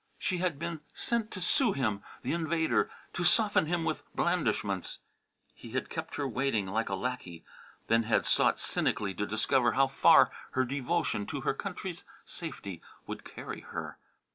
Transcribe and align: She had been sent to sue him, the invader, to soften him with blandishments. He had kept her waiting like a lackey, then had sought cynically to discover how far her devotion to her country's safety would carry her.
She 0.17 0.39
had 0.39 0.57
been 0.57 0.81
sent 0.95 1.29
to 1.29 1.39
sue 1.39 1.73
him, 1.73 2.01
the 2.23 2.33
invader, 2.33 2.89
to 3.13 3.23
soften 3.23 3.67
him 3.67 3.83
with 3.85 4.01
blandishments. 4.15 4.97
He 5.53 5.73
had 5.73 5.91
kept 5.91 6.15
her 6.15 6.27
waiting 6.27 6.65
like 6.65 6.89
a 6.89 6.95
lackey, 6.95 7.45
then 7.85 8.01
had 8.01 8.25
sought 8.25 8.59
cynically 8.59 9.13
to 9.13 9.27
discover 9.27 9.73
how 9.73 9.85
far 9.85 10.31
her 10.53 10.65
devotion 10.65 11.27
to 11.27 11.41
her 11.41 11.53
country's 11.53 12.03
safety 12.25 12.81
would 13.05 13.23
carry 13.23 13.59
her. 13.61 13.99